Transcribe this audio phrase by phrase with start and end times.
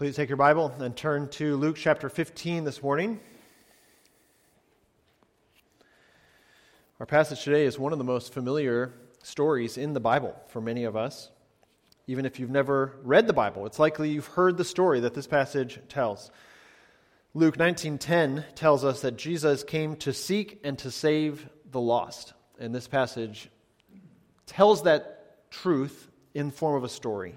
[0.00, 3.20] Please take your Bible and turn to Luke chapter 15 this morning.
[6.98, 10.84] Our passage today is one of the most familiar stories in the Bible for many
[10.84, 11.30] of us.
[12.06, 15.26] Even if you've never read the Bible, it's likely you've heard the story that this
[15.26, 16.30] passage tells.
[17.34, 22.32] Luke 19:10 tells us that Jesus came to seek and to save the lost.
[22.58, 23.50] And this passage
[24.46, 27.36] tells that truth in form of a story.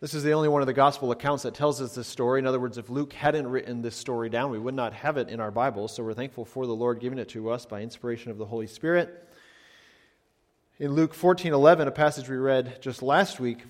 [0.00, 2.38] This is the only one of the gospel accounts that tells us this story.
[2.38, 5.28] In other words, if Luke hadn't written this story down, we would not have it
[5.28, 5.88] in our Bible.
[5.88, 8.68] So we're thankful for the Lord giving it to us by inspiration of the Holy
[8.68, 9.28] Spirit.
[10.78, 13.64] In Luke 14:11, a passage we read just last week,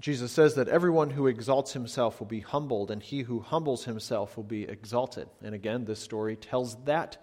[0.00, 4.36] Jesus says that everyone who exalts himself will be humbled, and he who humbles himself
[4.36, 5.30] will be exalted.
[5.42, 7.16] And again, this story tells that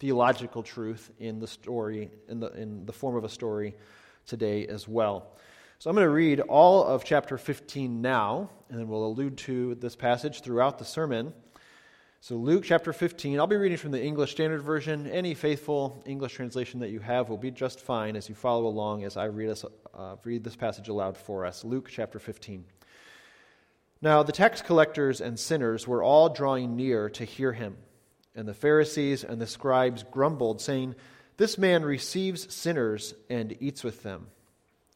[0.00, 3.76] theological truth in the story, in the, in the form of a story
[4.26, 5.28] today as well.
[5.78, 9.74] So I'm going to read all of chapter 15 now, and then we'll allude to
[9.74, 11.34] this passage throughout the sermon.
[12.20, 15.06] So, Luke chapter 15, I'll be reading from the English Standard Version.
[15.10, 19.04] Any faithful English translation that you have will be just fine as you follow along
[19.04, 21.64] as I read, us, uh, read this passage aloud for us.
[21.64, 22.64] Luke chapter 15.
[24.00, 27.76] Now, the tax collectors and sinners were all drawing near to hear him.
[28.34, 30.94] And the Pharisees and the scribes grumbled, saying,
[31.36, 34.28] This man receives sinners and eats with them.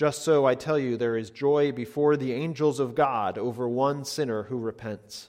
[0.00, 4.06] Just so, I tell you, there is joy before the angels of God over one
[4.06, 5.28] sinner who repents.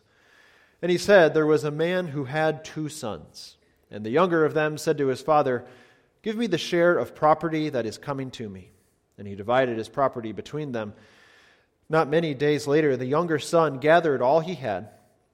[0.82, 3.58] And he said, There was a man who had two sons.
[3.92, 5.66] And the younger of them said to his father,
[6.22, 8.72] Give me the share of property that is coming to me.
[9.18, 10.94] And he divided his property between them.
[11.90, 14.88] Not many days later, the younger son gathered all he had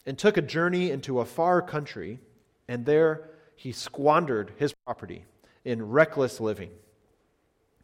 [0.07, 2.19] and took a journey into a far country,
[2.67, 5.25] and there he squandered his property
[5.63, 6.71] in reckless living.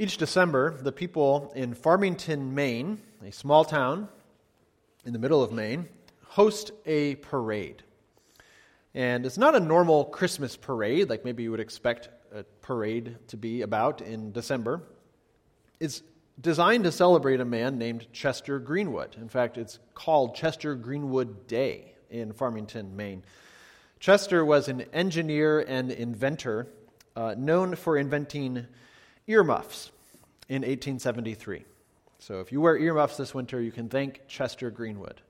[0.00, 4.08] Each December, the people in Farmington, Maine, a small town
[5.04, 5.88] in the middle of Maine,
[6.24, 7.82] host a parade.
[8.94, 13.36] And it's not a normal Christmas parade, like maybe you would expect a parade to
[13.36, 14.82] be about in December.
[15.80, 16.04] It's
[16.40, 19.16] designed to celebrate a man named Chester Greenwood.
[19.16, 23.24] In fact, it's called Chester Greenwood Day in Farmington, Maine.
[23.98, 26.68] Chester was an engineer and inventor
[27.16, 28.64] uh, known for inventing
[29.28, 29.92] earmuffs
[30.48, 31.64] in 1873.
[32.18, 35.20] So if you wear earmuffs this winter, you can thank Chester Greenwood.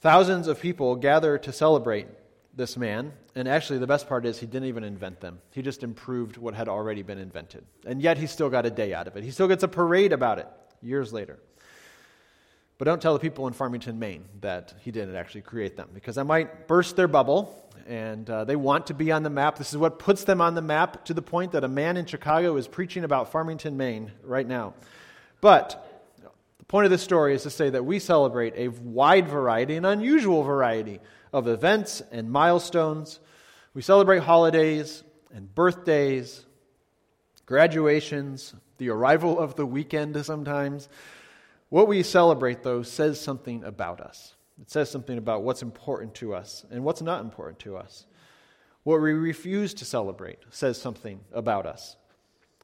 [0.00, 2.08] Thousands of people gather to celebrate
[2.54, 5.40] this man, and actually the best part is he didn't even invent them.
[5.52, 7.64] He just improved what had already been invented.
[7.86, 9.24] And yet he still got a day out of it.
[9.24, 10.48] He still gets a parade about it
[10.82, 11.38] years later.
[12.78, 16.16] But don't tell the people in Farmington, Maine that he didn't actually create them, because
[16.16, 19.58] I might burst their bubble, and uh, they want to be on the map.
[19.58, 22.06] This is what puts them on the map to the point that a man in
[22.06, 24.74] Chicago is preaching about Farmington, Maine right now.
[25.40, 25.84] But
[26.58, 29.84] the point of this story is to say that we celebrate a wide variety, an
[29.84, 31.00] unusual variety
[31.32, 33.18] of events and milestones.
[33.74, 35.02] We celebrate holidays
[35.34, 36.44] and birthdays,
[37.44, 40.88] graduations, the arrival of the weekend sometimes.
[41.68, 44.34] What we celebrate, though, says something about us.
[44.60, 48.06] It says something about what's important to us and what's not important to us.
[48.84, 51.96] What we refuse to celebrate says something about us.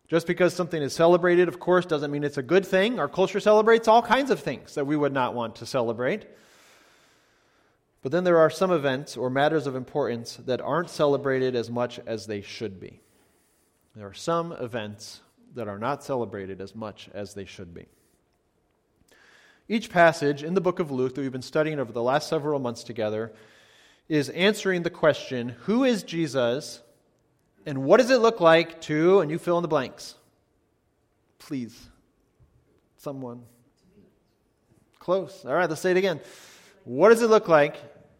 [0.08, 2.98] Just because something is celebrated, of course, doesn't mean it's a good thing.
[2.98, 6.26] Our culture celebrates all kinds of things that we would not want to celebrate.
[8.02, 11.98] But then there are some events or matters of importance that aren't celebrated as much
[12.06, 13.00] as they should be.
[13.96, 15.20] There are some events
[15.54, 17.86] that are not celebrated as much as they should be.
[19.68, 22.60] Each passage in the book of Luke that we've been studying over the last several
[22.60, 23.32] months together
[24.10, 26.82] is answering the question who is Jesus
[27.64, 30.16] and what does it look like to, and you fill in the blanks.
[31.38, 31.88] Please,
[32.98, 33.42] someone.
[34.98, 35.44] Close.
[35.46, 36.20] All right, let's say it again.
[36.84, 37.76] What does it look like?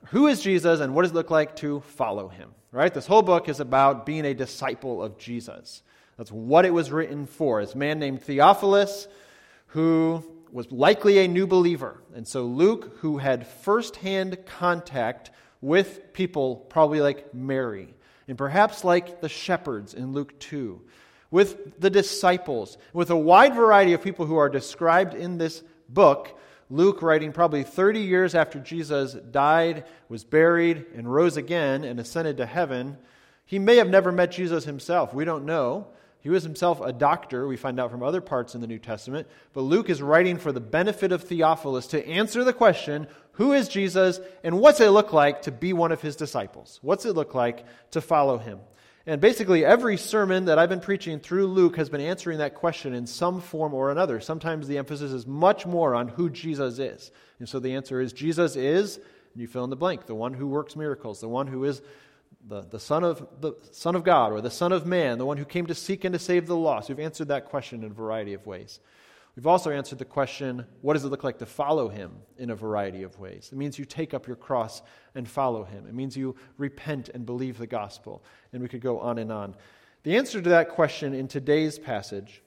[0.06, 2.50] Who is Jesus, and what does it look like to follow him?
[2.73, 2.93] Right?
[2.93, 5.82] This whole book is about being a disciple of Jesus.
[6.17, 7.61] That's what it was written for.
[7.61, 9.08] A man named Theophilus
[9.69, 10.25] who
[10.55, 12.01] was likely a new believer.
[12.15, 17.93] And so Luke, who had firsthand contact with people, probably like Mary,
[18.29, 20.81] and perhaps like the shepherds in Luke 2,
[21.33, 26.39] with the disciples, with a wide variety of people who are described in this book,
[26.71, 32.37] Luke, writing probably 30 years after Jesus died, was buried, and rose again and ascended
[32.37, 32.97] to heaven,
[33.45, 35.12] he may have never met Jesus himself.
[35.12, 35.89] We don't know.
[36.25, 39.29] He was himself a doctor, we find out from other parts in the New Testament.
[39.53, 43.69] But Luke is writing for the benefit of Theophilus to answer the question who is
[43.69, 46.79] Jesus and what's it look like to be one of his disciples?
[46.81, 48.61] What's it look like to follow him?
[49.05, 52.94] And basically, every sermon that I've been preaching through Luke has been answering that question
[52.94, 54.19] in some form or another.
[54.19, 57.11] Sometimes the emphasis is much more on who Jesus is.
[57.38, 60.32] And so the answer is Jesus is, and you fill in the blank, the one
[60.32, 61.82] who works miracles, the one who is
[62.46, 65.37] the, the, son of, the Son of God or the Son of Man, the one
[65.37, 66.88] who came to seek and to save the lost.
[66.88, 68.80] We've answered that question in a variety of ways.
[69.37, 72.54] We've also answered the question, what does it look like to follow him in a
[72.54, 73.49] variety of ways?
[73.50, 74.83] It means you take up your cross
[75.14, 75.87] and follow him.
[75.88, 78.23] It means you repent and believe the gospel.
[78.52, 79.57] And we could go on and on.
[80.04, 82.42] The answer to that question in today's passage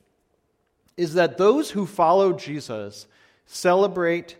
[0.95, 3.07] is that those who follow Jesus
[3.45, 4.37] celebrate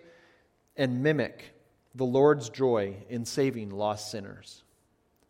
[0.78, 1.54] and mimic
[1.96, 4.64] the Lord's joy in saving lost sinners.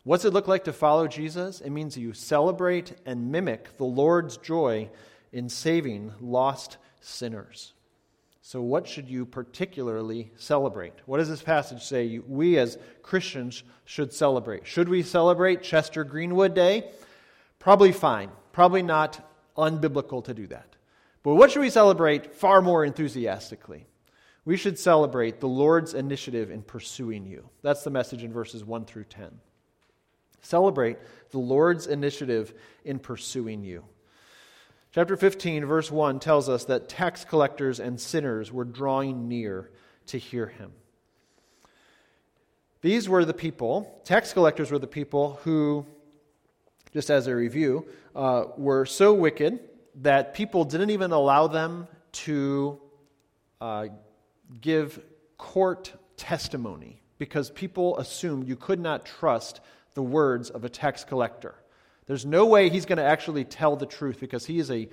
[0.08, 1.60] What's it look like to follow Jesus?
[1.60, 4.90] It means you celebrate and mimic the Lord's joy
[5.34, 7.74] in saving lost sinners.
[8.42, 10.94] So, what should you particularly celebrate?
[11.08, 14.66] What does this passage say we as Christians should celebrate?
[14.66, 16.90] Should we celebrate Chester Greenwood Day?
[17.60, 18.30] Probably fine.
[18.54, 20.78] Probably not unbiblical to do that.
[21.22, 23.88] But what should we celebrate far more enthusiastically?
[24.46, 27.50] We should celebrate the Lord's initiative in pursuing you.
[27.62, 29.38] That's the message in verses 1 through 10.
[30.42, 30.98] Celebrate
[31.32, 32.54] the Lord's initiative
[32.86, 33.84] in pursuing you.
[34.94, 39.70] Chapter 15, verse 1 tells us that tax collectors and sinners were drawing near
[40.08, 40.72] to hear him.
[42.82, 45.86] These were the people, tax collectors were the people who,
[46.94, 49.60] just as a review, uh, were so wicked
[49.96, 52.80] that people didn't even allow them to
[53.60, 53.88] uh,
[54.62, 55.00] give
[55.38, 59.60] court testimony because people assumed you could not trust
[59.98, 61.56] the words of a tax collector.
[62.06, 64.90] There's no way he's going to actually tell the truth because he is a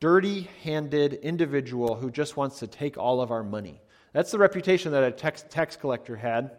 [0.00, 3.82] dirty handed individual who just wants to take all of our money.
[4.14, 6.52] That's the reputation that a tax, tax collector had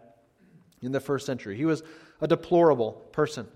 [0.80, 1.56] in the first century.
[1.56, 1.82] He was
[2.20, 3.48] a deplorable person.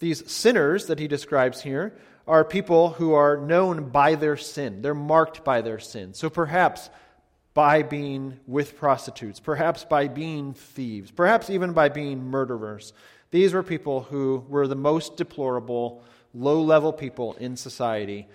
[0.00, 1.96] These sinners that he describes here
[2.26, 4.82] are people who are known by their sin.
[4.82, 6.12] They're marked by their sin.
[6.14, 6.90] So perhaps
[7.54, 12.92] by being with prostitutes, perhaps by being thieves, perhaps even by being murderers.
[13.30, 16.02] These were people who were the most deplorable,
[16.34, 18.28] low level people in society.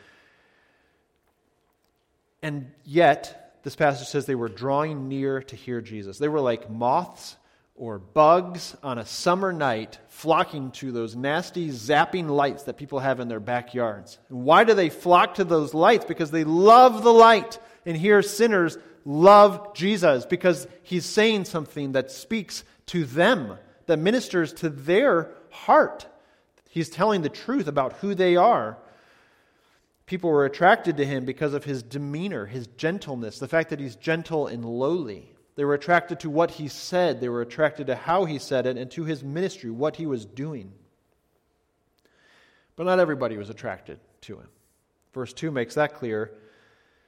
[2.41, 6.17] And yet, this passage says they were drawing near to hear Jesus.
[6.17, 7.35] They were like moths
[7.75, 13.19] or bugs on a summer night flocking to those nasty zapping lights that people have
[13.19, 14.17] in their backyards.
[14.29, 16.05] And why do they flock to those lights?
[16.05, 17.59] Because they love the light.
[17.85, 24.53] And here, sinners love Jesus because he's saying something that speaks to them, that ministers
[24.53, 26.05] to their heart.
[26.69, 28.77] He's telling the truth about who they are.
[30.05, 33.95] People were attracted to him because of his demeanor, his gentleness, the fact that he's
[33.95, 35.31] gentle and lowly.
[35.55, 38.77] They were attracted to what he said, they were attracted to how he said it,
[38.77, 40.73] and to his ministry, what he was doing.
[42.75, 44.47] But not everybody was attracted to him.
[45.13, 46.31] Verse 2 makes that clear.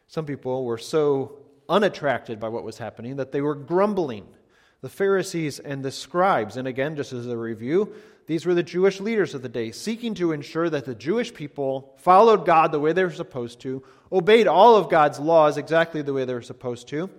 [0.08, 4.26] Some people were so unattracted by what was happening that they were grumbling.
[4.82, 7.94] The Pharisees and the scribes, and again, just as a review,
[8.28, 11.96] these were the Jewish leaders of the day, seeking to ensure that the Jewish people
[11.98, 16.14] followed God the way they were supposed to, obeyed all of God's laws exactly the
[16.14, 17.10] way they were supposed to,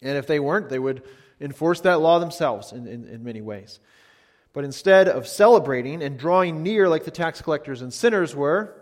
[0.00, 1.02] and if they weren't, they would
[1.40, 3.80] enforce that law themselves in, in, in many ways.
[4.52, 8.74] But instead of celebrating and drawing near like the tax collectors and sinners were,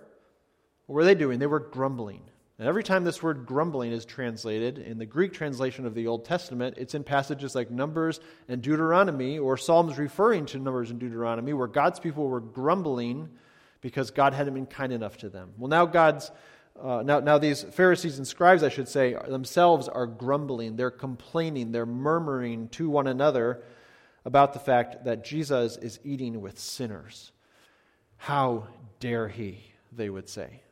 [0.86, 1.38] what were they doing?
[1.38, 2.22] They were grumbling.
[2.60, 6.26] And every time this word grumbling is translated in the Greek translation of the Old
[6.26, 11.54] Testament, it's in passages like Numbers and Deuteronomy, or Psalms referring to Numbers and Deuteronomy,
[11.54, 13.30] where God's people were grumbling
[13.80, 15.52] because God hadn't been kind enough to them.
[15.56, 16.30] Well, now God's
[16.78, 20.76] uh, now, now, these Pharisees and scribes, I should say, themselves are grumbling.
[20.76, 21.72] They're complaining.
[21.72, 23.62] They're murmuring to one another
[24.26, 27.32] about the fact that Jesus is eating with sinners.
[28.18, 30.62] How dare he, they would say.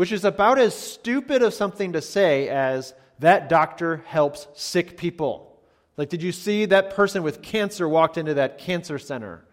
[0.00, 5.60] Which is about as stupid of something to say as that doctor helps sick people.
[5.98, 9.44] Like, did you see that person with cancer walked into that cancer center?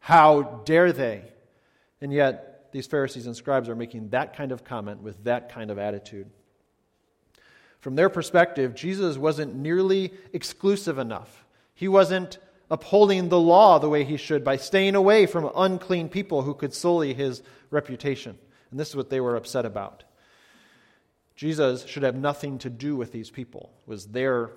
[0.00, 1.22] How dare they?
[2.00, 5.70] And yet, these Pharisees and scribes are making that kind of comment with that kind
[5.70, 6.28] of attitude.
[7.78, 11.44] From their perspective, Jesus wasn't nearly exclusive enough.
[11.76, 12.38] He wasn't
[12.72, 16.74] upholding the law the way he should by staying away from unclean people who could
[16.74, 17.40] sully his
[17.70, 18.36] reputation.
[18.72, 20.02] And this is what they were upset about.
[21.36, 24.50] Jesus should have nothing to do with these people, was their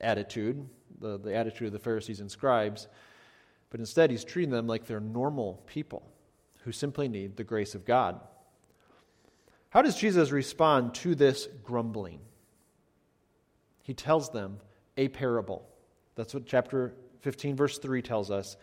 [0.00, 0.66] attitude,
[1.00, 2.88] the, the attitude of the Pharisees and scribes.
[3.70, 6.10] But instead, he's treating them like they're normal people
[6.62, 8.18] who simply need the grace of God.
[9.68, 12.20] How does Jesus respond to this grumbling?
[13.82, 14.60] He tells them
[14.96, 15.68] a parable.
[16.14, 18.56] That's what chapter 15, verse 3 tells us.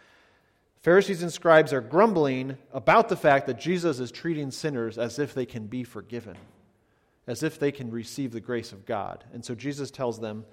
[0.81, 5.33] Pharisees and scribes are grumbling about the fact that Jesus is treating sinners as if
[5.33, 6.35] they can be forgiven,
[7.27, 9.23] as if they can receive the grace of God.
[9.31, 10.43] And so Jesus tells them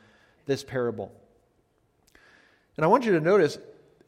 [0.44, 1.12] this parable.
[2.76, 3.58] And I want you to notice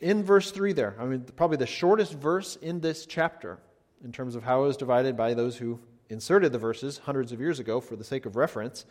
[0.00, 0.95] in verse 3 there.
[1.00, 3.59] I mean, probably the shortest verse in this chapter
[4.05, 7.41] in terms of how it was divided by those who inserted the verses hundreds of
[7.41, 8.85] years ago for the sake of reference.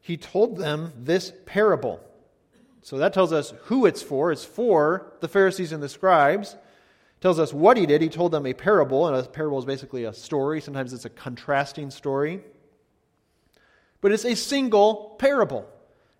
[0.00, 2.00] He told them this parable.
[2.84, 4.30] So that tells us who it's for.
[4.30, 6.52] It's for the Pharisees and the scribes.
[6.52, 8.02] It tells us what he did.
[8.02, 10.60] He told them a parable, and a parable is basically a story.
[10.60, 12.42] Sometimes it's a contrasting story.
[14.02, 15.66] But it's a single parable.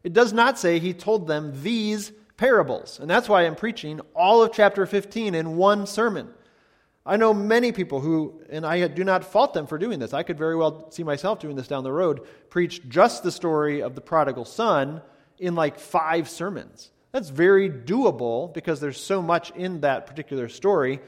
[0.05, 2.99] It does not say he told them these parables.
[2.99, 6.31] And that's why I'm preaching all of chapter 15 in one sermon.
[7.05, 10.15] I know many people who, and I do not fault them for doing this.
[10.15, 13.83] I could very well see myself doing this down the road, preach just the story
[13.83, 15.03] of the prodigal son
[15.45, 16.91] in like five sermons.
[17.13, 21.01] That's very doable because there's so much in that particular story.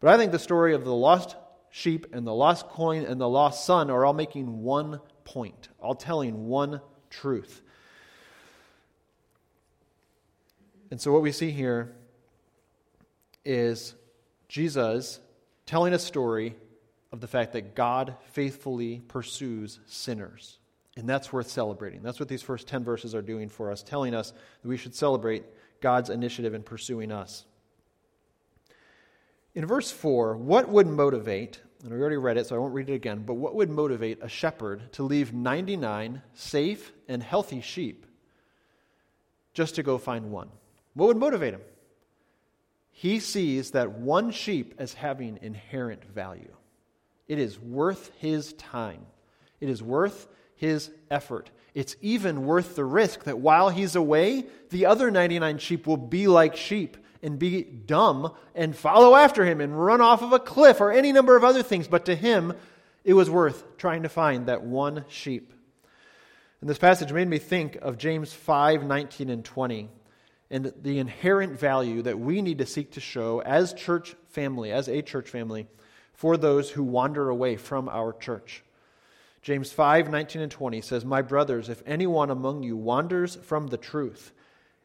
[0.00, 1.36] But I think the story of the lost
[1.70, 5.94] sheep and the lost coin and the lost son are all making one point, all
[5.94, 7.62] telling one truth.
[10.90, 11.94] And so, what we see here
[13.44, 13.94] is
[14.48, 15.20] Jesus
[15.64, 16.56] telling a story
[17.12, 20.59] of the fact that God faithfully pursues sinners.
[20.96, 22.02] And that's worth celebrating.
[22.02, 24.32] That's what these first 10 verses are doing for us, telling us
[24.62, 25.44] that we should celebrate
[25.80, 27.44] God's initiative in pursuing us.
[29.54, 32.88] In verse 4, what would motivate, and we already read it, so I won't read
[32.88, 38.06] it again, but what would motivate a shepherd to leave 99 safe and healthy sheep
[39.54, 40.50] just to go find one?
[40.94, 41.62] What would motivate him?
[42.92, 46.54] He sees that one sheep as having inherent value.
[47.28, 49.06] It is worth his time.
[49.60, 50.28] It is worth
[50.60, 51.50] his effort.
[51.72, 56.26] It's even worth the risk that while he's away, the other 99 sheep will be
[56.26, 60.82] like sheep and be dumb and follow after him and run off of a cliff
[60.82, 61.88] or any number of other things.
[61.88, 62.52] But to him,
[63.04, 65.54] it was worth trying to find that one sheep.
[66.60, 69.88] And this passage made me think of James 5 19 and 20
[70.50, 74.88] and the inherent value that we need to seek to show as church family, as
[74.88, 75.68] a church family,
[76.12, 78.62] for those who wander away from our church.
[79.42, 83.78] James 5 19 and 20 says, My brothers, if anyone among you wanders from the
[83.78, 84.32] truth,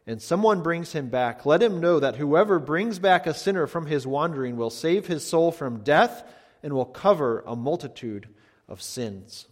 [0.06, 3.86] and someone brings him back, let him know that whoever brings back a sinner from
[3.86, 6.24] his wandering will save his soul from death
[6.62, 8.28] and will cover a multitude
[8.68, 9.46] of sins.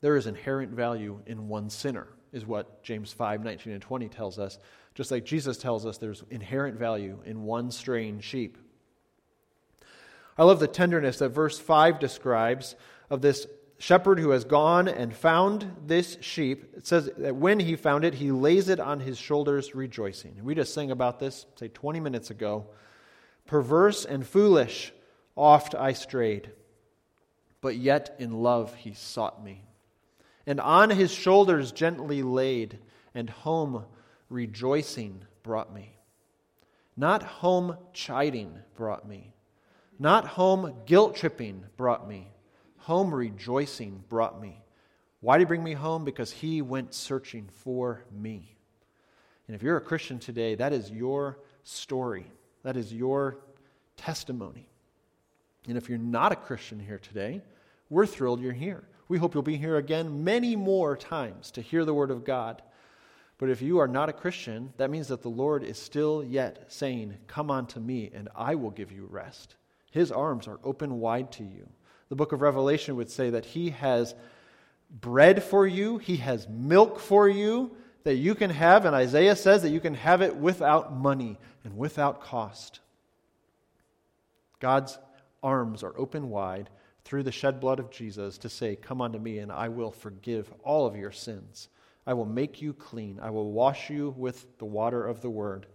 [0.00, 4.38] There is inherent value in one sinner, is what James 5 19 and 20 tells
[4.38, 4.58] us.
[4.94, 8.58] Just like Jesus tells us there's inherent value in one straying sheep.
[10.36, 12.74] I love the tenderness that verse 5 describes
[13.10, 13.46] of this
[13.80, 16.76] shepherd who has gone and found this sheep.
[16.76, 20.38] It says that when he found it, he lays it on his shoulders, rejoicing.
[20.42, 22.66] We just sang about this, say, 20 minutes ago.
[23.46, 24.92] Perverse and foolish,
[25.34, 26.50] oft I strayed,
[27.62, 29.64] but yet in love he sought me.
[30.46, 32.78] And on his shoulders gently laid,
[33.14, 33.86] and home
[34.28, 35.96] rejoicing brought me.
[36.98, 39.32] Not home chiding brought me.
[39.98, 42.30] Not home guilt tripping brought me.
[42.90, 44.60] Home rejoicing brought me.
[45.20, 46.04] Why did he bring me home?
[46.04, 48.56] Because he went searching for me.
[49.46, 52.26] And if you're a Christian today, that is your story.
[52.64, 53.38] That is your
[53.96, 54.68] testimony.
[55.68, 57.42] And if you're not a Christian here today,
[57.90, 58.82] we're thrilled you're here.
[59.06, 62.60] We hope you'll be here again many more times to hear the Word of God.
[63.38, 66.64] But if you are not a Christian, that means that the Lord is still yet
[66.72, 69.54] saying, Come unto me, and I will give you rest.
[69.92, 71.68] His arms are open wide to you.
[72.10, 74.14] The book of Revelation would say that He has
[74.90, 79.62] bread for you, He has milk for you that you can have, and Isaiah says
[79.62, 82.80] that you can have it without money and without cost.
[84.58, 84.98] God's
[85.42, 86.70] arms are open wide
[87.04, 90.52] through the shed blood of Jesus to say, Come unto me, and I will forgive
[90.62, 91.68] all of your sins.
[92.06, 93.18] I will make you clean.
[93.22, 95.66] I will wash you with the water of the word.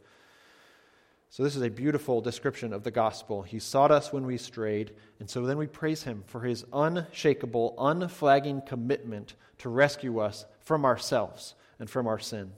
[1.35, 3.41] So, this is a beautiful description of the gospel.
[3.41, 7.75] He sought us when we strayed, and so then we praise him for his unshakable,
[7.77, 12.53] unflagging commitment to rescue us from ourselves and from our sin.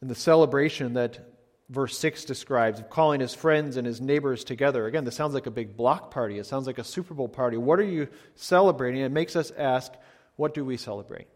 [0.00, 1.20] And the celebration that
[1.68, 4.88] verse 6 describes of calling his friends and his neighbors together.
[4.88, 6.40] Again, this sounds like a big block party.
[6.40, 7.58] It sounds like a Super Bowl party.
[7.58, 9.02] What are you celebrating?
[9.02, 9.92] It makes us ask,
[10.34, 11.28] what do we celebrate?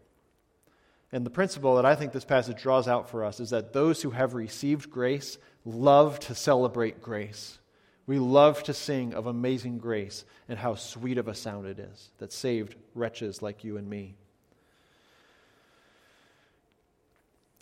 [1.13, 4.01] And the principle that I think this passage draws out for us is that those
[4.01, 7.59] who have received grace love to celebrate grace.
[8.07, 12.09] We love to sing of amazing grace and how sweet of a sound it is
[12.17, 14.15] that saved wretches like you and me.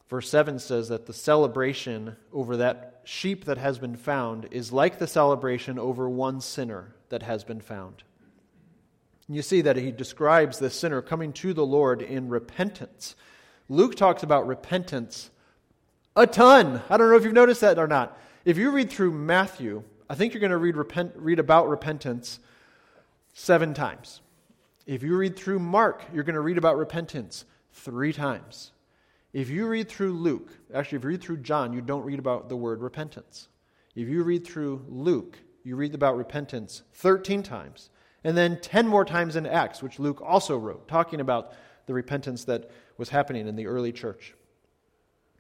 [0.10, 4.98] Verse 7 says that the celebration over that sheep that has been found is like
[4.98, 8.04] the celebration over one sinner that has been found.
[9.28, 13.16] You see that he describes the sinner coming to the Lord in repentance.
[13.72, 15.30] Luke talks about repentance
[16.18, 16.82] a ton.
[16.90, 18.20] I don't know if you've noticed that or not.
[18.44, 22.42] If you read through Matthew, I think you're going to read, repent, read about repentance
[23.32, 24.20] seven times.
[24.86, 28.74] If you read through Mark, you're going to read about repentance three times.
[29.32, 32.50] If you read through Luke, actually, if you read through John, you don't read about
[32.50, 33.48] the word repentance.
[33.96, 37.90] If you read through Luke, you read about repentance 13 times
[38.26, 41.54] and then 10 more times in Acts, which Luke also wrote, talking about
[41.86, 44.34] the repentance that was happening in the early church.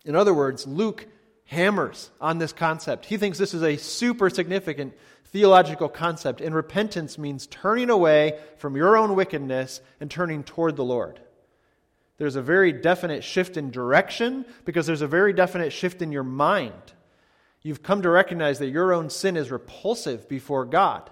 [0.06, 1.08] In other words, Luke
[1.46, 3.06] hammers on this concept.
[3.06, 4.94] He thinks this is a super significant
[5.26, 10.84] theological concept, and repentance means turning away from your own wickedness and turning toward the
[10.84, 11.20] Lord.
[12.18, 16.24] There's a very definite shift in direction because there's a very definite shift in your
[16.24, 16.94] mind.
[17.64, 21.10] You've come to recognize that your own sin is repulsive before God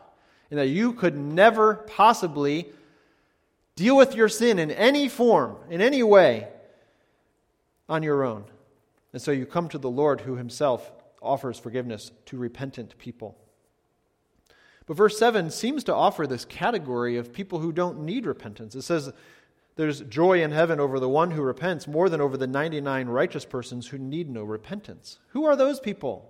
[0.50, 2.70] and that you could never possibly
[3.80, 6.50] deal with your sin in any form, in any way,
[7.88, 8.44] on your own.
[9.13, 13.38] And so you come to the Lord who himself offers forgiveness to repentant people.
[14.86, 18.76] But verse 7 seems to offer this category of people who don't need repentance.
[18.76, 19.13] It says,
[19.78, 23.46] There's joy in heaven over the one who repents more than over the 99 righteous
[23.46, 25.20] persons who need no repentance.
[25.30, 26.30] Who are those people?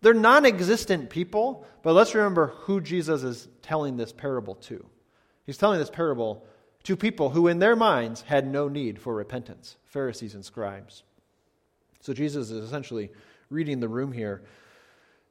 [0.00, 4.86] They're non existent people, but let's remember who Jesus is telling this parable to.
[5.44, 6.46] He's telling this parable
[6.86, 11.02] to people who, in their minds, had no need for repentance Pharisees and scribes.
[12.00, 13.10] So Jesus is essentially
[13.50, 14.44] reading the room here.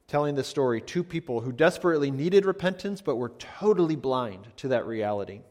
[0.08, 4.86] telling this story to people who desperately needed repentance but were totally blind to that
[4.86, 5.42] reality.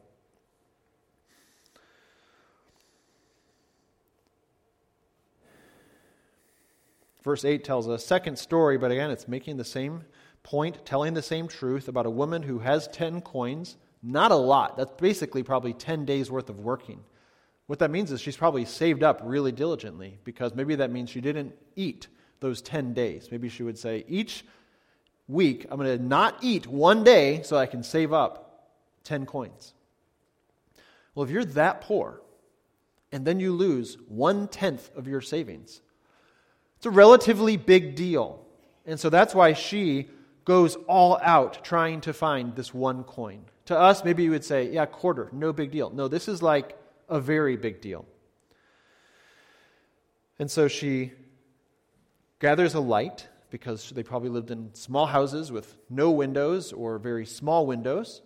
[7.22, 10.04] Verse 8 tells a second story, but again, it's making the same
[10.42, 13.76] point, telling the same truth about a woman who has 10 coins.
[14.06, 14.76] Not a lot.
[14.76, 17.00] That's basically probably 10 days worth of working.
[17.66, 21.22] What that means is she's probably saved up really diligently because maybe that means she
[21.22, 22.08] didn't eat
[22.40, 23.28] those 10 days.
[23.30, 24.44] Maybe she would say, each
[25.26, 28.68] week, I'm going to not eat one day so I can save up
[29.04, 29.72] 10 coins.
[31.14, 32.20] Well, if you're that poor
[33.10, 35.80] and then you lose one tenth of your savings,
[36.76, 38.44] it's a relatively big deal.
[38.84, 40.10] And so that's why she
[40.44, 43.46] goes all out trying to find this one coin.
[43.66, 45.90] To us, maybe you would say, yeah, quarter, no big deal.
[45.90, 48.04] No, this is like a very big deal.
[50.38, 51.12] And so she
[52.40, 57.24] gathers a light because they probably lived in small houses with no windows or very
[57.24, 58.20] small windows,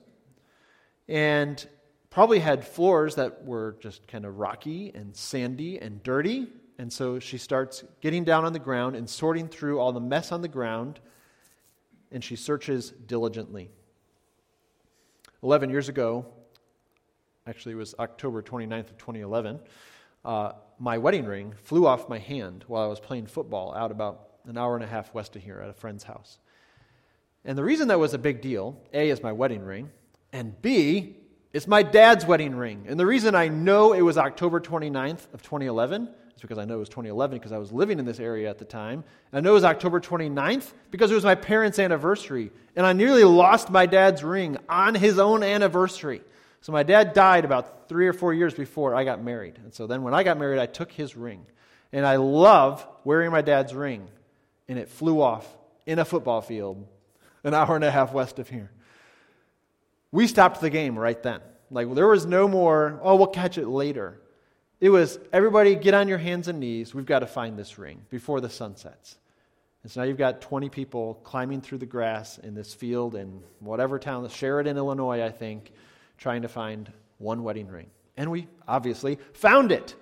[1.07, 1.68] and
[2.11, 6.48] probably had floors that were just kind of rocky and sandy and dirty.
[6.79, 10.33] And so she starts getting down on the ground and sorting through all the mess
[10.33, 10.98] on the ground,
[12.11, 13.70] and she searches diligently.
[15.42, 16.27] Eleven years ago,
[17.46, 19.61] actually, it was October 29th of 2011,
[20.24, 24.31] uh, my wedding ring flew off my hand while I was playing football out about
[24.46, 26.38] an hour and a half west of here at a friend's house.
[27.44, 29.90] And the reason that was a big deal, A, is my wedding ring,
[30.33, 31.16] and B,
[31.53, 32.87] it's my dad's wedding ring.
[32.88, 36.77] And the reason I know it was October 29th of 2011 is because I know
[36.77, 39.03] it was 2011 because I was living in this area at the time.
[39.33, 42.53] And I know it was October 29th because it was my parents' anniversary.
[42.77, 46.22] And I nearly lost my dad's ring on his own anniversary.
[46.61, 49.59] So my dad died about three or four years before I got married.
[49.64, 51.44] And so then when I got married, I took his ring.
[51.92, 54.07] And I love wearing my dad's ring
[54.68, 55.46] and it flew off
[55.87, 56.87] in a football field
[57.42, 58.70] an hour and a half west of here.
[60.12, 61.40] We stopped the game right then.
[61.70, 64.20] Like, there was no more, oh, we'll catch it later.
[64.80, 66.94] It was, everybody get on your hands and knees.
[66.94, 69.16] We've got to find this ring before the sun sets.
[69.82, 73.42] And so now you've got 20 people climbing through the grass in this field in
[73.58, 75.72] whatever town, Sheridan, Illinois, I think,
[76.16, 77.88] trying to find one wedding ring.
[78.16, 79.94] And we obviously found it.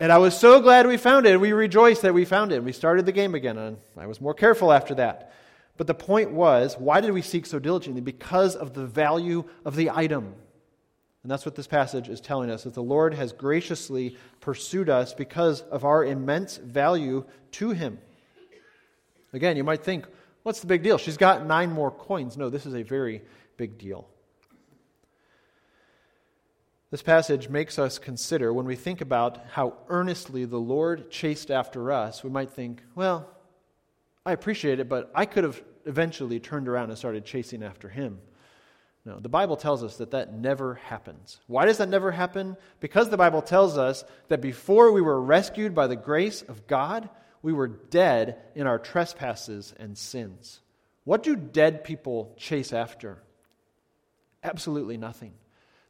[0.00, 1.38] And I was so glad we found it.
[1.40, 2.56] We rejoiced that we found it.
[2.56, 5.32] And We started the game again, and I was more careful after that.
[5.76, 8.00] But the point was, why did we seek so diligently?
[8.00, 10.34] Because of the value of the item.
[11.22, 15.14] And that's what this passage is telling us that the Lord has graciously pursued us
[15.14, 17.98] because of our immense value to Him.
[19.32, 20.06] Again, you might think,
[20.42, 20.98] what's the big deal?
[20.98, 22.36] She's got nine more coins.
[22.36, 23.22] No, this is a very
[23.56, 24.08] big deal.
[26.90, 31.90] This passage makes us consider when we think about how earnestly the Lord chased after
[31.90, 33.30] us, we might think, well,
[34.26, 38.18] I appreciate it, but I could have eventually turned around and started chasing after him.
[39.04, 41.40] No, the Bible tells us that that never happens.
[41.48, 42.56] Why does that never happen?
[42.78, 47.08] Because the Bible tells us that before we were rescued by the grace of God,
[47.42, 50.60] we were dead in our trespasses and sins.
[51.04, 53.20] What do dead people chase after?
[54.44, 55.32] Absolutely nothing.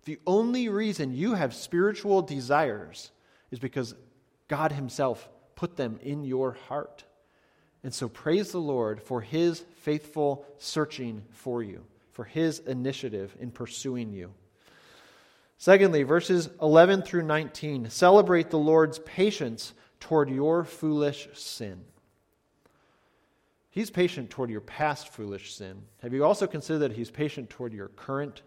[0.05, 3.11] The only reason you have spiritual desires
[3.51, 3.95] is because
[4.49, 7.05] God Himself put them in your heart.
[7.85, 13.51] And so praise the Lord for His faithful searching for you, for His initiative in
[13.51, 14.33] pursuing you.
[15.59, 21.85] Secondly, verses 11 through 19 celebrate the Lord's patience toward your foolish sin.
[23.71, 25.83] He's patient toward your past foolish sin.
[26.03, 28.43] Have you also considered that He's patient toward your current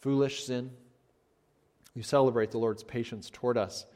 [0.00, 0.70] foolish sin.
[1.94, 3.86] We celebrate the Lord's patience toward us.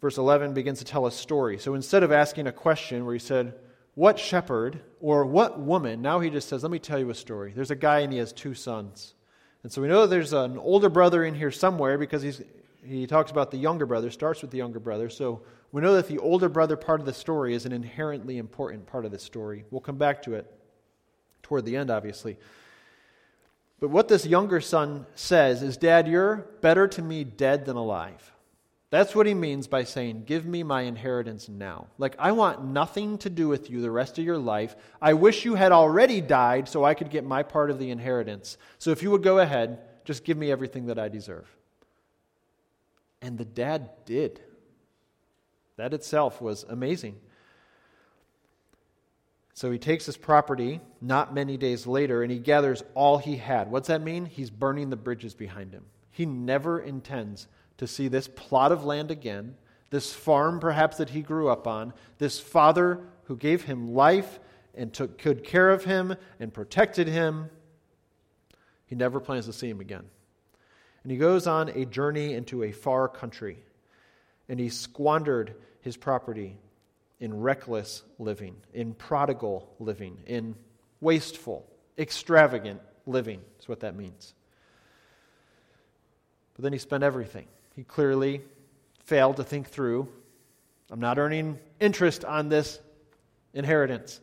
[0.00, 1.58] Verse 11 begins to tell a story.
[1.58, 3.54] So instead of asking a question where he said,
[3.96, 7.52] What shepherd or what woman, now he just says, Let me tell you a story.
[7.56, 9.14] There's a guy and he has two sons.
[9.62, 12.42] And so we know there's an older brother in here somewhere because he's,
[12.84, 15.08] he talks about the younger brother, starts with the younger brother.
[15.08, 15.40] So
[15.72, 19.06] we know that the older brother part of the story is an inherently important part
[19.06, 19.64] of the story.
[19.70, 20.52] We'll come back to it
[21.42, 22.36] toward the end, obviously.
[23.80, 28.30] But what this younger son says is, Dad, you're better to me dead than alive.
[28.90, 31.88] That's what he means by saying, Give me my inheritance now.
[31.98, 34.76] Like, I want nothing to do with you the rest of your life.
[35.02, 38.58] I wish you had already died so I could get my part of the inheritance.
[38.78, 41.48] So if you would go ahead, just give me everything that I deserve.
[43.20, 44.40] And the dad did.
[45.76, 47.16] That itself was amazing.
[49.52, 53.70] So he takes his property not many days later and he gathers all he had.
[53.70, 54.26] What's that mean?
[54.26, 55.84] He's burning the bridges behind him.
[56.10, 59.56] He never intends to see this plot of land again,
[59.90, 64.40] this farm perhaps that he grew up on, this father who gave him life,
[64.74, 67.48] and took good care of him and protected him.
[68.86, 70.04] He never plans to see him again.
[71.02, 73.58] And he goes on a journey into a far country,
[74.48, 76.58] and he squandered his property
[77.20, 80.54] in reckless living, in prodigal living, in
[81.00, 81.66] wasteful,
[81.98, 84.34] extravagant living, is what that means.
[86.54, 87.46] But then he spent everything.
[87.76, 88.40] He clearly
[89.04, 90.08] failed to think through
[90.90, 92.78] I'm not earning interest on this
[93.54, 94.20] inheritance.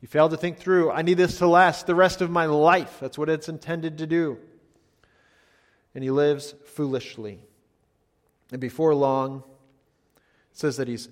[0.00, 2.98] He failed to think through I need this to last the rest of my life.
[3.00, 4.38] That's what it's intended to do.
[5.94, 7.38] And he lives foolishly.
[8.52, 9.42] And before long,
[10.52, 11.08] it says that he's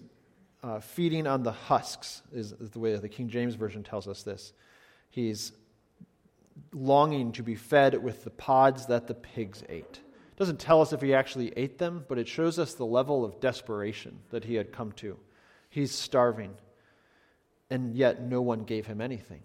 [0.62, 4.52] uh, feeding on the husks, is, the way the King James Version tells us this.
[5.11, 5.52] He's
[6.72, 10.00] longing to be fed with the pods that the pigs ate.
[10.35, 13.25] It doesn't tell us if he actually ate them, but it shows us the level
[13.25, 15.16] of desperation that he had come to.
[15.70, 16.55] He's starving,
[17.70, 19.42] and yet no one gave him anything.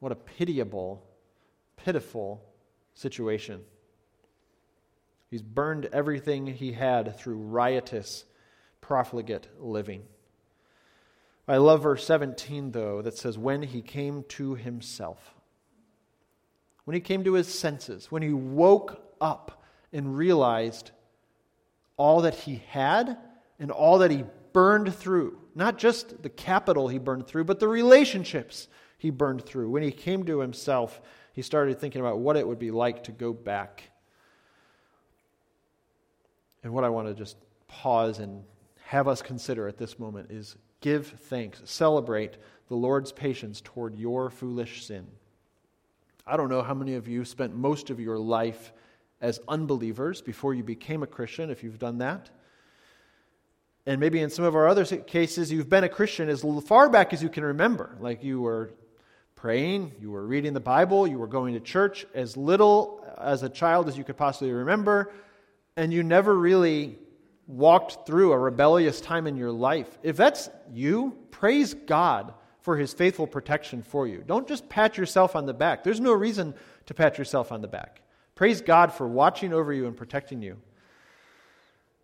[0.00, 1.06] What a pitiable,
[1.76, 2.42] pitiful
[2.94, 3.60] situation.
[5.30, 8.24] He's burned everything he had through riotous,
[8.80, 10.02] profligate living.
[11.46, 15.36] I love verse 17, though, that says, When he came to himself,
[16.86, 19.61] when he came to his senses, when he woke up
[19.92, 20.90] and realized
[21.96, 23.16] all that he had
[23.58, 27.68] and all that he burned through, not just the capital he burned through, but the
[27.68, 29.70] relationships he burned through.
[29.70, 31.00] When he came to himself,
[31.32, 33.90] he started thinking about what it would be like to go back.
[36.62, 37.36] And what I want to just
[37.68, 38.44] pause and
[38.84, 42.36] have us consider at this moment is give thanks, celebrate
[42.68, 45.06] the Lord's patience toward your foolish sin.
[46.26, 48.72] I don't know how many of you spent most of your life
[49.22, 52.28] as unbelievers before you became a Christian, if you've done that.
[53.86, 57.14] And maybe in some of our other cases, you've been a Christian as far back
[57.14, 57.96] as you can remember.
[58.00, 58.74] Like you were
[59.34, 63.48] praying, you were reading the Bible, you were going to church as little as a
[63.48, 65.12] child as you could possibly remember,
[65.76, 66.98] and you never really
[67.46, 72.92] walked through a rebellious time in your life, if that's you, praise God for his
[72.92, 74.22] faithful protection for you.
[74.24, 75.82] Don't just pat yourself on the back.
[75.82, 76.54] There's no reason
[76.86, 78.00] to pat yourself on the back.
[78.34, 80.56] Praise God for watching over you and protecting you.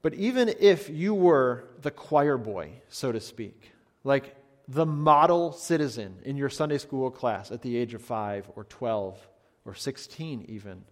[0.03, 3.73] But even if you were the choir boy, so to speak,
[4.05, 4.37] like
[4.69, 9.19] the model citizen in your Sunday school class at the age of 5 or 12
[9.64, 10.85] or 16, even,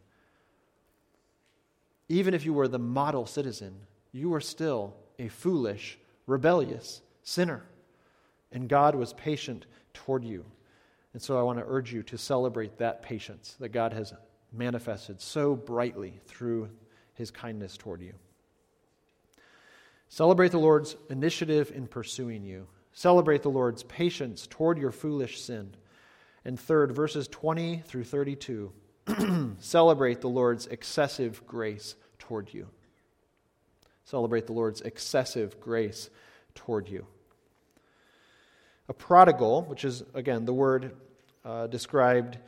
[2.08, 3.74] even if you were the model citizen,
[4.12, 7.64] you were still a foolish, rebellious sinner.
[8.50, 10.44] And God was patient toward you.
[11.12, 14.12] And so I want to urge you to celebrate that patience that God has
[14.52, 16.70] manifested so brightly through
[17.14, 18.12] his kindness toward you.
[20.08, 22.66] Celebrate the Lord's initiative in pursuing you.
[22.92, 25.74] Celebrate the Lord's patience toward your foolish sin.
[26.44, 28.72] And third, verses 20 through 32,
[29.58, 32.68] celebrate the Lord's excessive grace toward you
[34.06, 36.08] celebrate the Lord's excessive grace
[36.54, 37.06] toward you.
[38.88, 40.92] A prodigal, which is, again, the word
[41.44, 42.38] uh, described,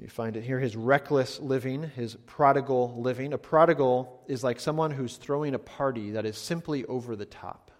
[0.00, 3.32] you find it here, his reckless living, his prodigal living.
[3.32, 7.70] A prodigal is like someone who's throwing a party that is simply over the top.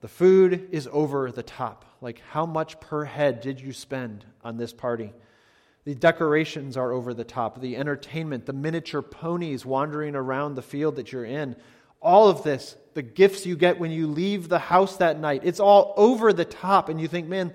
[0.00, 1.84] The food is over the top.
[2.00, 5.12] Like, how much per head did you spend on this party?
[5.84, 10.96] The decorations are over the top, the entertainment, the miniature ponies wandering around the field
[10.96, 11.56] that you're in.
[12.00, 15.60] All of this, the gifts you get when you leave the house that night, it's
[15.60, 16.88] all over the top.
[16.88, 17.52] And you think, man,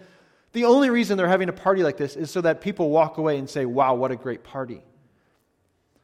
[0.54, 3.38] the only reason they're having a party like this is so that people walk away
[3.38, 4.84] and say, wow, what a great party.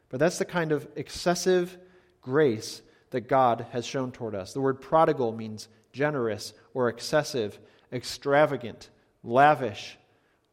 [0.09, 1.77] But that's the kind of excessive
[2.21, 2.81] grace
[3.11, 4.53] that God has shown toward us.
[4.53, 7.59] The word prodigal means generous or excessive,
[7.91, 8.89] extravagant,
[9.23, 9.97] lavish,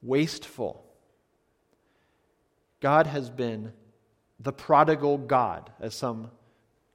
[0.03, 0.85] wasteful.
[2.81, 3.73] God has been
[4.39, 6.31] the prodigal God, as some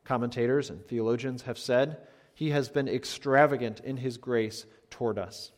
[0.03, 1.97] commentators and theologians have said.
[2.33, 5.51] He has been extravagant in his grace toward us.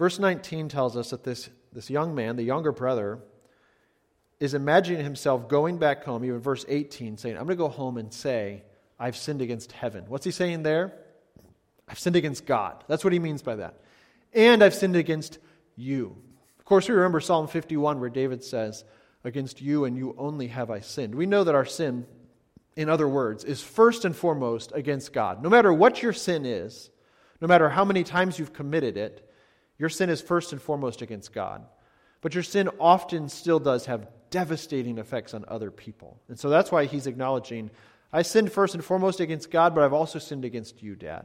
[0.00, 3.18] Verse 19 tells us that this, this young man, the younger brother,
[4.40, 7.98] is imagining himself going back home, even verse 18, saying, I'm going to go home
[7.98, 8.62] and say,
[8.98, 10.06] I've sinned against heaven.
[10.08, 10.94] What's he saying there?
[11.86, 12.82] I've sinned against God.
[12.88, 13.74] That's what he means by that.
[14.32, 15.38] And I've sinned against
[15.76, 16.16] you
[16.58, 18.84] Of course, we remember Psalm 51 where David says,
[19.22, 21.14] Against you and you only have I sinned.
[21.14, 22.06] We know that our sin,
[22.74, 25.42] in other words, is first and foremost against God.
[25.42, 26.88] No matter what your sin is,
[27.42, 29.26] no matter how many times you've committed it,
[29.80, 31.64] your sin is first and foremost against God.
[32.20, 36.20] But your sin often still does have devastating effects on other people.
[36.28, 37.70] And so that's why he's acknowledging,
[38.12, 41.24] I sinned first and foremost against God, but I've also sinned against you, Dad.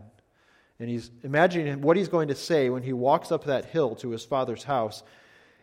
[0.80, 4.12] And he's imagining what he's going to say when he walks up that hill to
[4.12, 5.04] his father's house.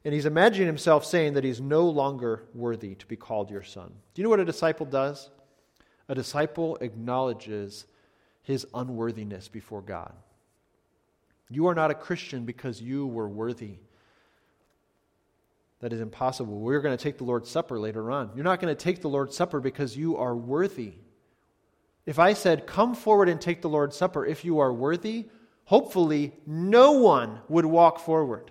[0.05, 3.91] And he's imagining himself saying that he's no longer worthy to be called your son.
[4.13, 5.31] Do you know what a disciple does?
[6.11, 7.87] A disciple acknowledges
[8.43, 10.13] his unworthiness before God.
[11.53, 13.77] You are not a Christian because you were worthy.
[15.81, 16.61] That is impossible.
[16.61, 18.31] We're going to take the Lord's Supper later on.
[18.35, 20.95] You're not going to take the Lord's Supper because you are worthy.
[22.07, 25.27] If I said, Come forward and take the Lord's Supper if you are worthy,
[25.65, 28.51] hopefully no one would walk forward.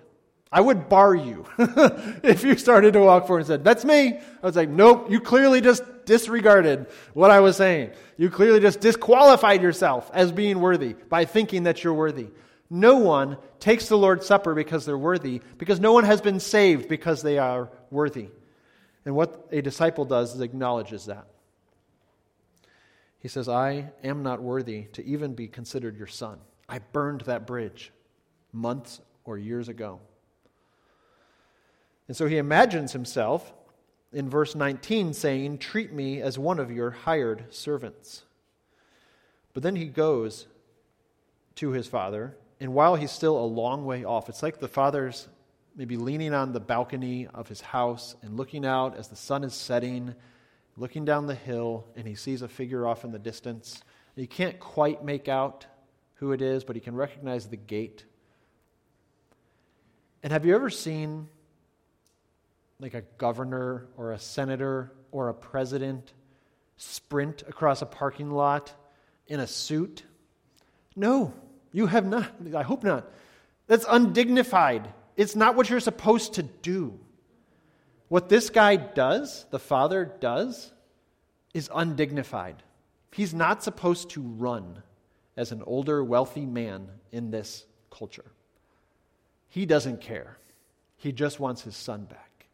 [0.52, 4.18] I would bar you if you started to walk forward and said, That's me.
[4.18, 7.92] I was like, Nope, you clearly just disregarded what I was saying.
[8.18, 12.28] You clearly just disqualified yourself as being worthy by thinking that you're worthy.
[12.74, 16.88] No one takes the Lord's Supper because they're worthy, because no one has been saved
[16.88, 18.30] because they are worthy.
[19.04, 21.28] And what a disciple does is acknowledges that.
[23.20, 26.40] He says, I am not worthy to even be considered your son.
[26.70, 27.92] I burned that bridge
[28.54, 30.00] months or years ago.
[32.08, 33.52] And so he imagines himself
[34.14, 38.24] in verse 19 saying, Treat me as one of your hired servants.
[39.54, 40.48] But then he goes
[41.56, 45.28] to his father, and while he's still a long way off, it's like the father's
[45.76, 49.56] maybe leaning on the balcony of his house and looking out as the sun is
[49.56, 50.14] setting,
[50.78, 53.82] looking down the hill, and he sees a figure off in the distance.
[54.16, 55.66] He can't quite make out
[56.16, 58.06] who it is, but he can recognize the gait.
[60.22, 61.30] And have you ever seen
[62.80, 66.14] like a governor or a senator or a president
[66.78, 68.72] sprint across a parking lot
[69.26, 70.04] in a suit?
[70.96, 71.34] No,
[71.72, 72.30] you have not.
[72.56, 73.10] I hope not.
[73.68, 74.88] That's undignified.
[75.16, 77.00] It's not what you're supposed to do.
[78.08, 80.72] What this guy does, the father does,
[81.54, 82.62] is undignified.
[83.12, 84.84] He's not supposed to run
[85.38, 88.26] as an older, wealthy man in this culture.
[89.50, 90.38] He doesn't care.
[90.98, 92.48] He just wants his son back.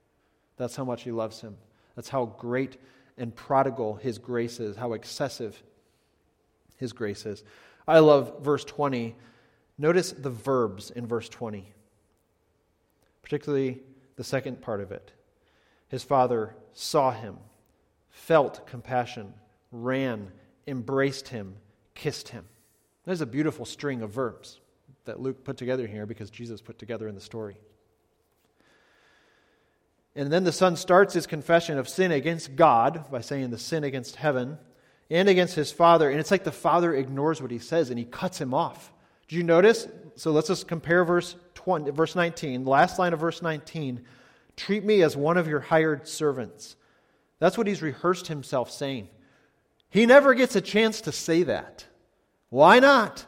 [0.58, 1.58] That's how much he loves him.
[1.96, 2.78] That's how great
[3.18, 5.62] and prodigal his grace is, how excessive
[6.78, 7.44] his grace is.
[7.88, 9.16] I love verse 20.
[9.78, 11.72] Notice the verbs in verse 20,
[13.22, 13.82] particularly
[14.16, 15.12] the second part of it.
[15.88, 17.38] His father saw him,
[18.10, 19.34] felt compassion,
[19.72, 20.32] ran,
[20.66, 21.56] embraced him,
[21.94, 22.46] kissed him.
[23.06, 24.60] There's a beautiful string of verbs
[25.06, 27.58] that Luke put together here because Jesus put together in the story.
[30.16, 33.84] And then the son starts his confession of sin against God by saying the sin
[33.84, 34.58] against heaven
[35.10, 36.10] and against his father.
[36.10, 38.92] And it's like the father ignores what he says and he cuts him off.
[39.28, 39.88] Do you notice?
[40.16, 44.02] So let's just compare verse 20, verse 19, the last line of verse 19.
[44.56, 46.76] Treat me as one of your hired servants.
[47.40, 49.10] That's what he's rehearsed himself saying.
[49.90, 51.86] He never gets a chance to say that.
[52.50, 53.26] Why not?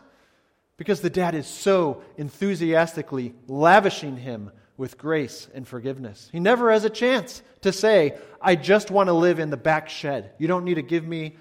[0.78, 6.30] Because the dad is so enthusiastically lavishing him with grace and forgiveness.
[6.32, 9.90] He never has a chance to say, I just want to live in the back
[9.90, 10.32] shed.
[10.38, 11.36] You don't need to give me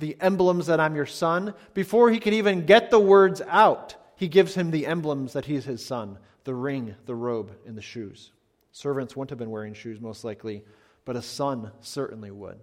[0.00, 1.54] the emblems that I'm your son.
[1.74, 5.64] Before he can even get the words out, he gives him the emblems that he's
[5.64, 8.32] his son the ring, the robe, and the shoes.
[8.72, 10.64] Servants wouldn't have been wearing shoes, most likely,
[11.04, 12.58] but a son certainly would.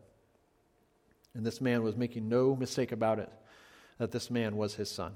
[1.35, 3.29] And this man was making no mistake about it
[3.99, 5.13] that this man was his son.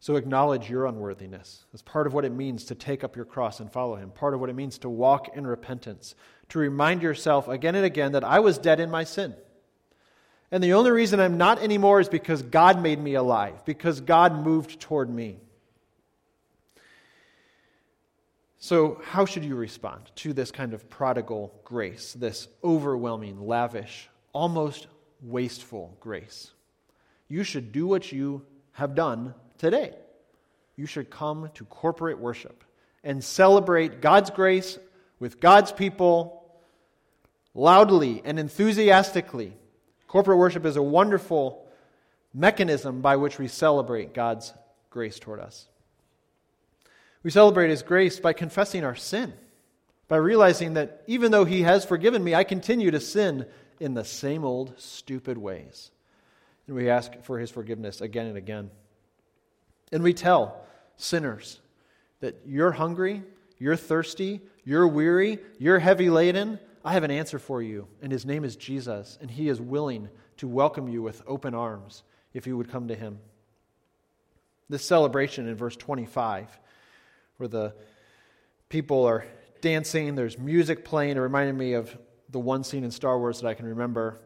[0.00, 3.60] So acknowledge your unworthiness as part of what it means to take up your cross
[3.60, 6.14] and follow him, part of what it means to walk in repentance,
[6.50, 9.34] to remind yourself again and again that I was dead in my sin.
[10.52, 14.44] And the only reason I'm not anymore is because God made me alive, because God
[14.44, 15.38] moved toward me.
[18.58, 24.86] So, how should you respond to this kind of prodigal grace, this overwhelming, lavish, almost
[25.22, 26.52] wasteful grace?
[27.28, 29.94] You should do what you have done today.
[30.76, 32.62] You should come to corporate worship
[33.02, 34.78] and celebrate God's grace
[35.18, 36.44] with God's people
[37.54, 39.54] loudly and enthusiastically.
[40.12, 41.66] Corporate worship is a wonderful
[42.34, 44.52] mechanism by which we celebrate God's
[44.90, 45.68] grace toward us.
[47.22, 49.32] We celebrate His grace by confessing our sin,
[50.08, 53.46] by realizing that even though He has forgiven me, I continue to sin
[53.80, 55.90] in the same old stupid ways.
[56.66, 58.70] And we ask for His forgiveness again and again.
[59.92, 60.62] And we tell
[60.98, 61.58] sinners
[62.20, 63.22] that you're hungry,
[63.58, 66.58] you're thirsty, you're weary, you're heavy laden.
[66.84, 70.08] I have an answer for you, and his name is Jesus, and he is willing
[70.38, 72.02] to welcome you with open arms
[72.34, 73.20] if you would come to him.
[74.68, 76.58] This celebration in verse 25,
[77.36, 77.74] where the
[78.68, 79.24] people are
[79.60, 81.96] dancing, there's music playing, it reminded me of
[82.30, 84.18] the one scene in Star Wars that I can remember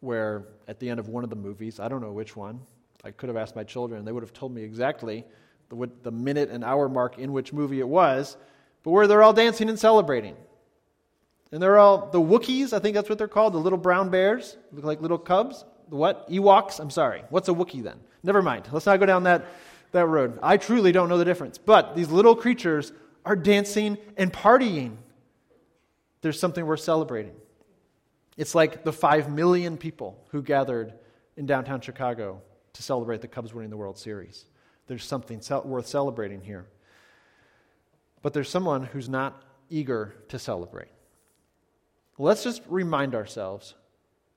[0.00, 2.60] where at the end of one of the movies, I don't know which one,
[3.02, 5.24] I could have asked my children, they would have told me exactly
[5.70, 8.36] the, the minute and hour mark in which movie it was,
[8.82, 10.36] but where they're all dancing and celebrating.
[11.54, 14.56] And they're all the Wookiees, I think that's what they're called, the little brown bears,
[14.72, 15.64] look like little cubs.
[15.88, 16.28] The what?
[16.28, 16.80] Ewoks?
[16.80, 17.22] I'm sorry.
[17.30, 18.00] What's a Wookiee then?
[18.24, 18.66] Never mind.
[18.72, 19.46] Let's not go down that,
[19.92, 20.36] that road.
[20.42, 21.56] I truly don't know the difference.
[21.56, 22.92] But these little creatures
[23.24, 24.96] are dancing and partying.
[26.22, 27.36] There's something worth celebrating.
[28.36, 30.92] It's like the five million people who gathered
[31.36, 32.42] in downtown Chicago
[32.72, 34.46] to celebrate the Cubs winning the World Series.
[34.88, 36.66] There's something worth celebrating here.
[38.22, 40.88] But there's someone who's not eager to celebrate.
[42.18, 43.74] Let's just remind ourselves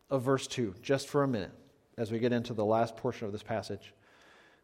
[0.09, 1.53] of verse 2 just for a minute
[1.97, 3.93] as we get into the last portion of this passage.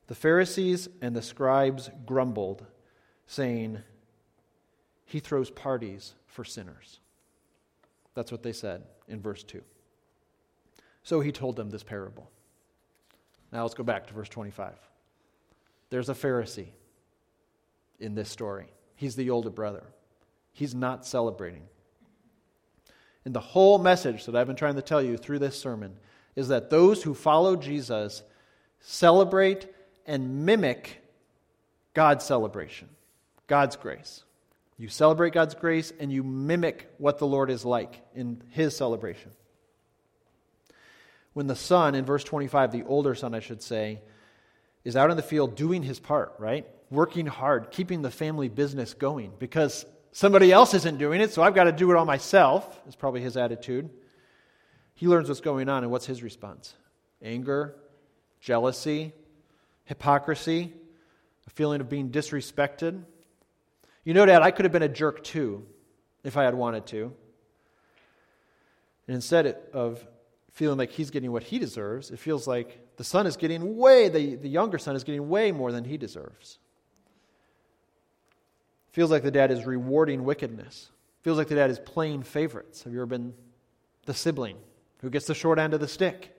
[0.08, 2.66] The Pharisees and the scribes grumbled,
[3.28, 3.80] saying,
[5.06, 7.00] He throws parties for sinners.
[8.16, 9.62] That's what they said in verse 2.
[11.04, 12.30] So he told them this parable.
[13.52, 14.74] Now let's go back to verse 25.
[15.90, 16.70] There's a Pharisee
[18.00, 18.66] in this story.
[18.96, 19.84] He's the older brother.
[20.52, 21.64] He's not celebrating.
[23.26, 25.96] And the whole message that I've been trying to tell you through this sermon
[26.36, 28.24] is that those who follow Jesus
[28.80, 29.68] celebrate
[30.06, 31.02] and mimic
[31.94, 32.90] God's celebration,
[33.48, 34.24] God's grace.
[34.78, 39.32] You celebrate God's grace and you mimic what the Lord is like in his celebration.
[41.34, 44.02] When the son, in verse 25, the older son, I should say,
[44.84, 46.68] is out in the field doing his part, right?
[46.90, 51.56] Working hard, keeping the family business going because somebody else isn't doing it, so I've
[51.56, 53.90] got to do it all myself, is probably his attitude.
[54.94, 56.74] He learns what's going on, and what's his response?
[57.22, 57.76] Anger,
[58.40, 59.12] jealousy,
[59.86, 60.72] hypocrisy,
[61.46, 63.04] a feeling of being disrespected.
[64.06, 65.66] You know, Dad, I could have been a jerk too
[66.24, 67.12] if I had wanted to.
[69.08, 70.06] And instead of
[70.52, 74.08] feeling like he's getting what he deserves, it feels like the son is getting way,
[74.10, 76.60] the, the younger son is getting way more than he deserves.
[78.94, 80.90] Feels like the dad is rewarding wickedness.
[81.24, 82.84] Feels like the dad is playing favorites.
[82.84, 83.34] Have you ever been
[84.06, 84.56] the sibling
[85.02, 86.30] who gets the short end of the stick?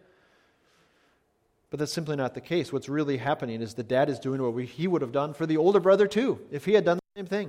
[1.70, 2.72] But that's simply not the case.
[2.72, 5.46] What's really happening is the dad is doing what we, he would have done for
[5.46, 7.48] the older brother, too, if he had done the same thing.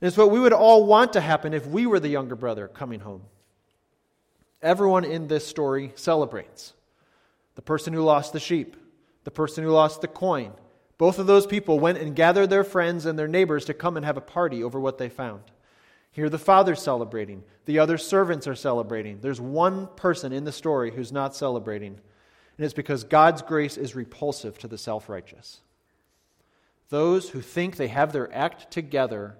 [0.00, 2.66] And it's what we would all want to happen if we were the younger brother
[2.66, 3.22] coming home.
[4.60, 6.72] Everyone in this story celebrates
[7.54, 8.76] the person who lost the sheep,
[9.22, 10.52] the person who lost the coin.
[10.98, 14.04] Both of those people went and gathered their friends and their neighbors to come and
[14.04, 15.42] have a party over what they found.
[16.10, 17.44] Here, the father's celebrating.
[17.66, 19.20] The other servants are celebrating.
[19.20, 23.94] There's one person in the story who's not celebrating, and it's because God's grace is
[23.94, 25.60] repulsive to the self righteous.
[26.88, 29.36] Those who think they have their act together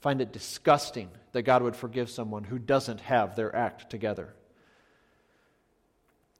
[0.00, 4.34] find it disgusting that God would forgive someone who doesn't have their act together.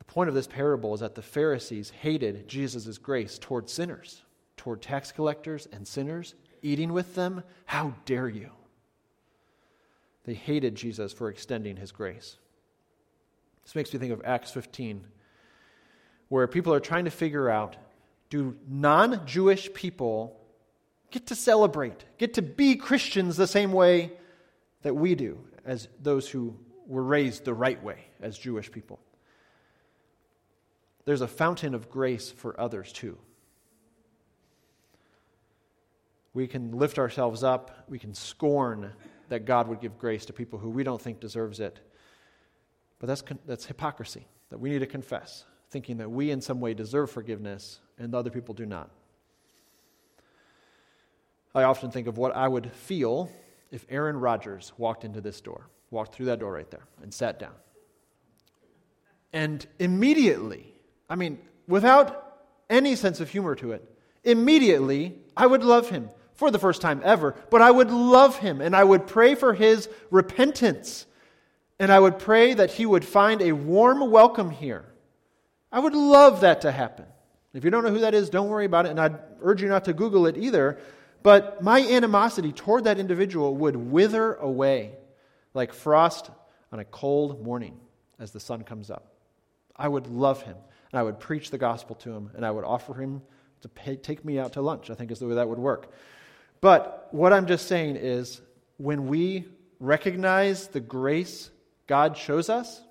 [0.09, 4.23] Point of this parable is that the Pharisees hated Jesus' grace toward sinners,
[4.57, 7.45] toward tax collectors and sinners, eating with them.
[7.67, 8.51] How dare you?
[10.25, 12.39] They hated Jesus for extending his grace.
[13.65, 15.05] This makes me think of Acts 15,
[16.31, 17.77] where people are trying to figure out
[18.31, 20.41] do non Jewish people
[21.11, 24.13] get to celebrate, get to be Christians the same way
[24.83, 26.57] that we do as those who
[26.87, 29.01] were raised the right way as Jewish people.
[31.09, 33.17] There's a fountain of grace for others too.
[36.35, 38.93] We can lift ourselves up, we can scorn
[39.31, 41.81] that God would give grace to people who we don't think deserves it.
[42.99, 46.75] But that's, that's hypocrisy that we need to confess, thinking that we in some way
[46.75, 48.91] deserve forgiveness and other people do not.
[51.55, 53.33] I often think of what I would feel
[53.71, 57.39] if Aaron Rodgers walked into this door, walked through that door right there, and sat
[57.39, 57.55] down.
[59.33, 60.75] And immediately,
[61.09, 62.37] I mean, without
[62.69, 63.85] any sense of humor to it,
[64.25, 68.61] immediately I would love him for the first time ever, but I would love him
[68.61, 71.07] and I would pray for his repentance.
[71.79, 74.85] And I would pray that he would find a warm welcome here.
[75.71, 77.07] I would love that to happen.
[77.55, 79.69] If you don't know who that is, don't worry about it, and I'd urge you
[79.69, 80.79] not to Google it either.
[81.23, 84.93] But my animosity toward that individual would wither away
[85.55, 86.31] like frost
[86.73, 87.79] on a cold morning
[88.19, 89.13] as the sun comes up.
[89.75, 90.57] I would love him,
[90.93, 93.22] and I would preach the gospel to him, and I would offer him
[93.62, 94.91] to pay, take me out to lunch.
[94.91, 95.93] I think is the way that would work.
[96.61, 98.41] But what I'm just saying is
[98.76, 99.47] when we
[99.80, 101.51] recognize the grace
[101.86, 102.82] God shows us,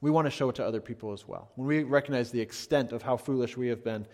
[0.00, 1.50] we want to show it to other people as well.
[1.54, 4.06] When we recognize the extent of how foolish we have been,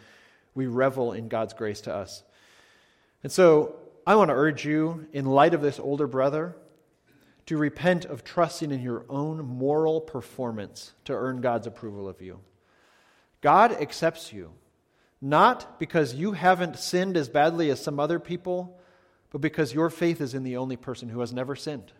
[0.54, 2.22] we revel in God's grace to us.
[3.22, 3.76] And so
[4.06, 6.56] I want to urge you, in light of this older brother,
[7.46, 12.38] to repent of trusting in your own moral performance to earn God's approval of you.
[13.42, 14.52] God accepts you,
[15.20, 18.80] not because you haven't sinned as badly as some other people,
[19.30, 21.92] but because your faith is in the only person who has never sinned.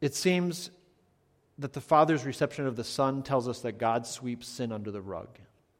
[0.00, 0.70] It seems
[1.58, 5.00] that the Father's reception of the Son tells us that God sweeps sin under the
[5.00, 5.28] rug.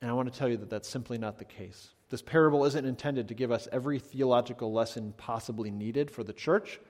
[0.01, 1.90] And I want to tell you that that's simply not the case.
[2.09, 6.80] This parable isn't intended to give us every theological lesson possibly needed for the church,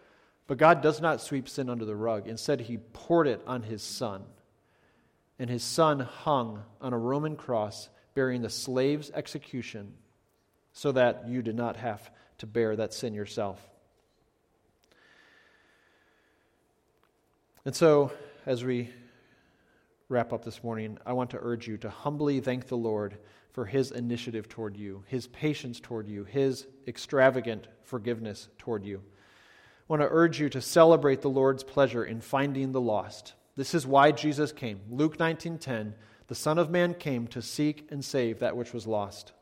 [0.46, 2.28] but God does not sweep sin under the rug.
[2.28, 4.22] Instead, He poured it on His Son.
[5.38, 9.92] And His Son hung on a Roman cross bearing the slave's execution
[10.72, 13.60] so that you did not have to bear that sin yourself.
[17.64, 18.12] And so,
[18.46, 18.90] as we
[20.08, 23.18] wrap up this morning, I want to urge you to humbly thank the Lord
[23.52, 28.98] for his initiative toward you, his patience toward you, his extravagant forgiveness toward you.
[28.98, 33.32] I want to urge you to celebrate the Lord's pleasure in finding the lost.
[33.56, 34.80] This is why Jesus came.
[34.90, 35.94] Luke 19:10,
[36.28, 39.32] the Son of Man came to seek and save that which was lost.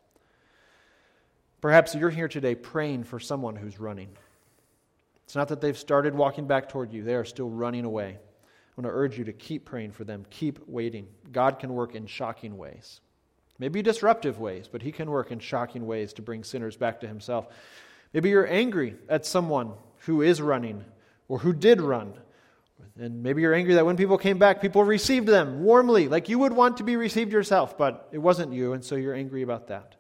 [1.60, 4.16] Perhaps you're here today praying for someone who's running.
[5.24, 8.18] It's not that they've started walking back toward you, they are still running away.
[8.76, 11.06] I want to urge you to keep praying for them, keep waiting.
[11.32, 13.00] God can work in shocking ways.
[13.58, 17.08] Maybe disruptive ways, but He can work in shocking ways to bring sinners back to
[17.08, 17.46] Himself.
[18.12, 20.84] Maybe you're angry at someone who is running
[21.28, 22.14] or who did run.
[22.98, 26.38] And maybe you're angry that when people came back, people received them warmly, like you
[26.38, 29.68] would want to be received yourself, but it wasn't you, and so you're angry about
[29.68, 29.96] that.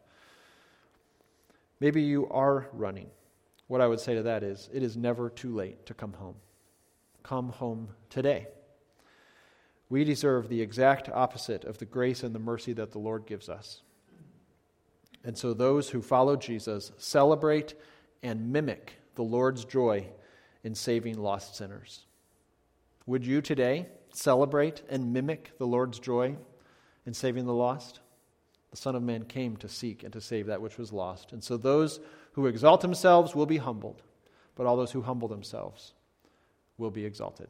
[1.80, 3.08] Maybe you are running.
[3.66, 6.36] What I would say to that is, it is never too late to come home.
[7.22, 8.48] Come home today.
[9.88, 13.48] We deserve the exact opposite of the grace and the mercy that the Lord gives
[13.48, 13.82] us.
[15.24, 17.74] And so, those who follow Jesus celebrate
[18.22, 20.06] and mimic the Lord's joy
[20.62, 22.06] in saving lost sinners.
[23.06, 26.36] Would you today celebrate and mimic the Lord's joy
[27.04, 28.00] in saving the lost?
[28.70, 31.32] The Son of Man came to seek and to save that which was lost.
[31.32, 32.00] And so those
[32.32, 34.02] who exalt themselves will be humbled,
[34.56, 35.92] but all those who humble themselves
[36.78, 37.48] will be exalted.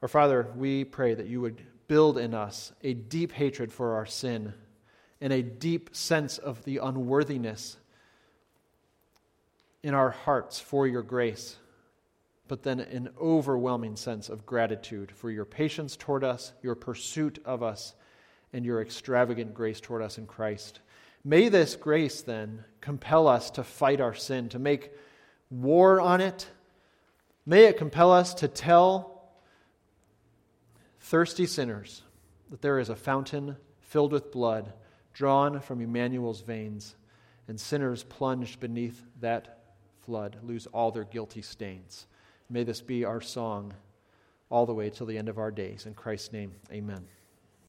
[0.00, 4.06] Our Father, we pray that you would build in us a deep hatred for our
[4.06, 4.54] sin
[5.20, 7.76] and a deep sense of the unworthiness
[9.82, 11.56] in our hearts for your grace,
[12.52, 17.62] but then an overwhelming sense of gratitude for your patience toward us, your pursuit of
[17.62, 17.94] us,
[18.52, 20.80] and your extravagant grace toward us in Christ.
[21.24, 24.92] May this grace then compel us to fight our sin, to make
[25.48, 26.46] war on it.
[27.46, 29.30] May it compel us to tell
[31.00, 32.02] thirsty sinners
[32.50, 34.74] that there is a fountain filled with blood
[35.14, 36.96] drawn from Emmanuel's veins,
[37.48, 39.62] and sinners plunged beneath that
[40.02, 42.04] flood lose all their guilty stains.
[42.50, 43.72] May this be our song
[44.50, 45.86] all the way till the end of our days.
[45.86, 47.06] In Christ's name, amen.